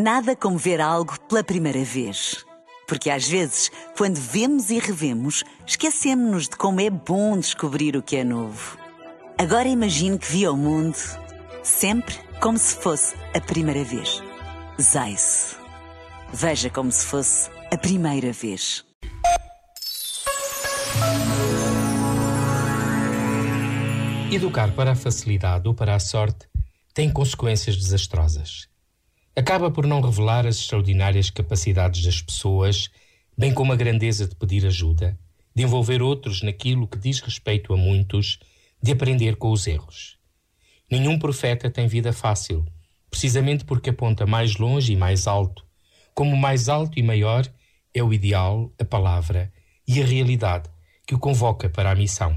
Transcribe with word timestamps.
Nada 0.00 0.36
como 0.36 0.56
ver 0.56 0.80
algo 0.80 1.18
pela 1.22 1.42
primeira 1.42 1.82
vez. 1.82 2.46
Porque 2.86 3.10
às 3.10 3.26
vezes, 3.26 3.68
quando 3.96 4.14
vemos 4.14 4.70
e 4.70 4.78
revemos, 4.78 5.42
esquecemos-nos 5.66 6.44
de 6.44 6.56
como 6.56 6.80
é 6.80 6.88
bom 6.88 7.36
descobrir 7.36 7.96
o 7.96 8.02
que 8.02 8.14
é 8.14 8.22
novo. 8.22 8.78
Agora 9.36 9.66
imagine 9.66 10.16
que 10.16 10.30
viu 10.30 10.52
o 10.52 10.56
mundo 10.56 10.96
sempre 11.64 12.14
como 12.40 12.56
se 12.56 12.76
fosse 12.76 13.16
a 13.34 13.40
primeira 13.40 13.82
vez. 13.82 14.22
Zais. 14.80 15.56
Veja 16.32 16.70
como 16.70 16.92
se 16.92 17.04
fosse 17.04 17.50
a 17.72 17.76
primeira 17.76 18.32
vez. 18.32 18.84
Educar 24.30 24.70
para 24.76 24.92
a 24.92 24.94
facilidade 24.94 25.66
ou 25.66 25.74
para 25.74 25.96
a 25.96 25.98
sorte 25.98 26.46
tem 26.94 27.12
consequências 27.12 27.76
desastrosas 27.76 28.68
acaba 29.38 29.70
por 29.70 29.86
não 29.86 30.00
revelar 30.00 30.48
as 30.48 30.56
extraordinárias 30.56 31.30
capacidades 31.30 32.04
das 32.04 32.20
pessoas, 32.20 32.90
bem 33.36 33.54
como 33.54 33.72
a 33.72 33.76
grandeza 33.76 34.26
de 34.26 34.34
pedir 34.34 34.66
ajuda, 34.66 35.16
de 35.54 35.62
envolver 35.62 36.02
outros 36.02 36.42
naquilo 36.42 36.88
que 36.88 36.98
diz 36.98 37.20
respeito 37.20 37.72
a 37.72 37.76
muitos, 37.76 38.40
de 38.82 38.90
aprender 38.90 39.36
com 39.36 39.52
os 39.52 39.68
erros. 39.68 40.18
Nenhum 40.90 41.20
profeta 41.20 41.70
tem 41.70 41.86
vida 41.86 42.12
fácil, 42.12 42.66
precisamente 43.08 43.64
porque 43.64 43.90
aponta 43.90 44.26
mais 44.26 44.56
longe 44.56 44.92
e 44.92 44.96
mais 44.96 45.28
alto. 45.28 45.64
Como 46.12 46.36
mais 46.36 46.68
alto 46.68 46.98
e 46.98 47.02
maior 47.04 47.46
é 47.94 48.02
o 48.02 48.12
ideal, 48.12 48.74
a 48.76 48.84
palavra 48.84 49.52
e 49.86 50.02
a 50.02 50.04
realidade 50.04 50.68
que 51.06 51.14
o 51.14 51.18
convoca 51.18 51.70
para 51.70 51.92
a 51.92 51.94
missão. 51.94 52.36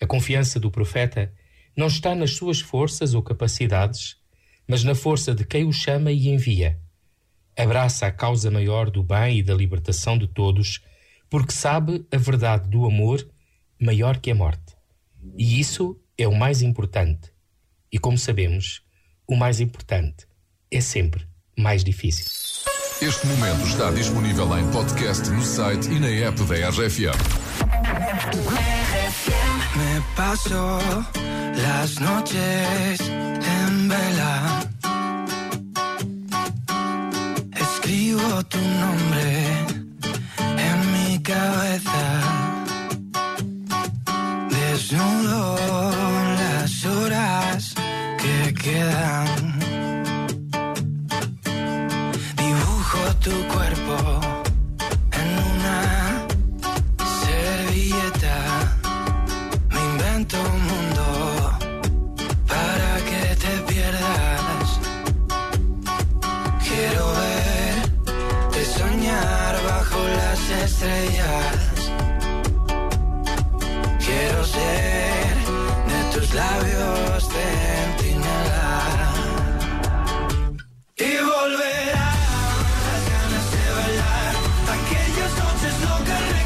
A 0.00 0.06
confiança 0.08 0.58
do 0.58 0.72
profeta 0.72 1.32
não 1.76 1.86
está 1.86 2.16
nas 2.16 2.32
suas 2.32 2.58
forças 2.58 3.14
ou 3.14 3.22
capacidades, 3.22 4.17
mas 4.68 4.84
na 4.84 4.94
força 4.94 5.34
de 5.34 5.44
quem 5.44 5.64
o 5.64 5.72
chama 5.72 6.12
e 6.12 6.28
envia. 6.28 6.78
Abraça 7.56 8.06
a 8.06 8.12
causa 8.12 8.50
maior 8.50 8.90
do 8.90 9.02
bem 9.02 9.38
e 9.38 9.42
da 9.42 9.54
libertação 9.54 10.16
de 10.18 10.28
todos, 10.28 10.80
porque 11.28 11.52
sabe 11.52 12.06
a 12.12 12.16
verdade 12.16 12.68
do 12.68 12.84
amor 12.84 13.26
maior 13.80 14.18
que 14.18 14.30
a 14.30 14.34
morte. 14.34 14.76
E 15.36 15.58
isso 15.58 15.98
é 16.16 16.28
o 16.28 16.34
mais 16.34 16.62
importante. 16.62 17.32
E 17.90 17.98
como 17.98 18.18
sabemos, 18.18 18.82
o 19.26 19.34
mais 19.34 19.58
importante 19.60 20.26
é 20.70 20.80
sempre 20.80 21.26
mais 21.56 21.82
difícil. 21.82 22.26
Este 23.00 23.26
momento 23.26 23.66
está 23.66 23.90
disponível 23.90 24.58
em 24.58 24.70
podcast 24.70 25.30
no 25.30 25.42
site 25.42 25.88
e 25.88 26.00
na 26.00 26.08
app 26.08 26.42
da 26.44 26.68
RFM. 26.70 27.14
Me 29.76 30.02
paso 30.16 30.78
las 31.56 31.98
noches 32.00 33.00
en 33.00 33.88
vela. 33.88 34.57
Desnudo 45.38 46.34
las 46.34 46.84
horas 46.84 47.74
que 48.20 48.54
quedan. 48.54 49.60
Dibujo 52.36 52.98
tu 53.22 53.36
cuerpo 53.46 53.96
en 55.12 55.28
una 55.52 56.26
servilleta. 57.24 58.36
Me 59.70 59.80
invento 59.92 60.36
un 60.40 60.62
mundo 60.72 61.06
para 62.48 62.96
que 63.08 63.36
te 63.36 63.72
pierdas. 63.72 64.80
Quiero 66.66 67.12
verte 67.22 68.64
soñar 68.64 69.54
bajo 69.62 69.98
las 70.02 70.50
estrellas. 70.64 71.67
Tus 76.28 76.34
labios 76.34 77.28
centinela. 77.28 78.82
Y 80.96 81.16
volverá 81.22 82.10
las 82.86 83.02
ganas 83.12 83.46
de 83.52 83.64
bailar 83.76 84.34
aquellas 84.76 85.32
noches 85.38 85.74
locas 85.82 86.37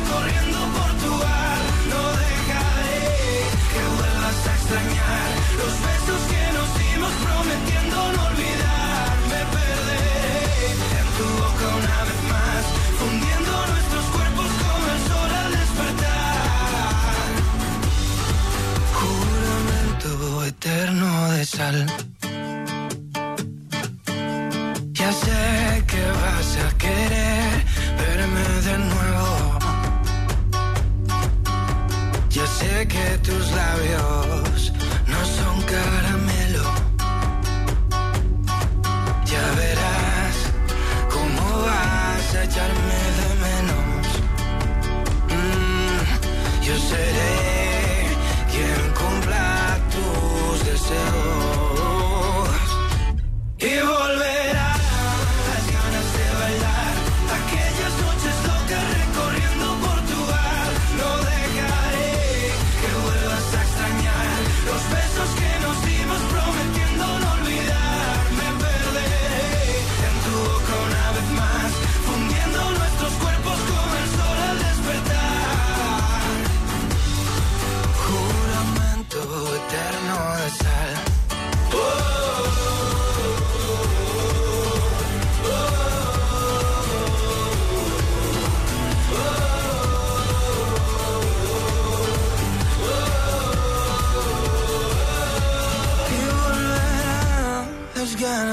Ya 21.62 21.70
sé 25.12 25.84
que 25.86 26.02
vas 26.20 26.50
a 26.66 26.68
querer 26.76 27.64
verme 28.00 28.46
de 28.66 28.74
nuevo. 28.90 29.30
Ya 32.30 32.46
sé 32.58 32.72
que 32.88 33.06
tus 33.18 33.41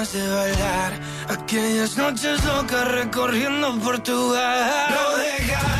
ganas 0.09 0.13
de 0.13 0.27
bailar 0.27 0.93
aquellas 1.27 1.97
noches 1.97 2.43
locas 2.45 2.87
recorriendo 2.91 3.79
Portugal. 3.79 4.89
No 4.89 5.17
dejaré 5.17 5.78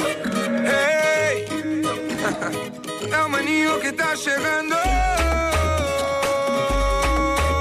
Hey, 0.00 1.46
é 3.12 3.22
o 3.24 3.28
maninho 3.28 3.80
que 3.80 3.92
tá 3.92 4.16
chegando. 4.16 4.74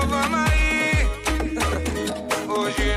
Vamos 0.10 0.40
aí. 0.50 1.08
Hoje 2.48 2.92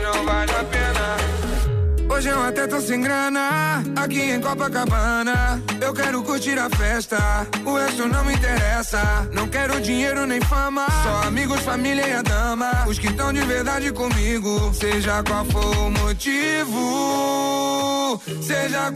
até 2.55 2.67
tô 2.67 2.81
sem 2.81 3.01
grana. 3.01 3.83
Aqui 3.97 4.21
em 4.21 4.41
Copacabana, 4.41 5.63
eu 5.81 5.93
quero 5.93 6.23
curtir 6.23 6.59
a 6.59 6.69
festa. 6.71 7.19
O 7.65 7.75
resto 7.75 8.07
não 8.07 8.25
me 8.25 8.35
interessa. 8.35 9.29
Não 9.33 9.49
quero 9.49 9.81
dinheiro 9.81 10.27
nem 10.27 10.41
fama. 10.43 10.87
Só 11.03 11.29
amigos, 11.29 11.61
família 11.61 12.07
e 12.07 12.13
a 12.13 12.23
dama. 12.23 12.85
Os 12.87 12.99
que 12.99 13.09
estão 13.09 13.33
de 13.33 13.41
verdade 13.41 13.91
comigo. 13.93 14.73
Seja 14.75 15.23
qual 15.23 15.45
for 15.47 15.77
o 15.79 15.91
motivo. 15.91 16.85
Seja 18.41 18.91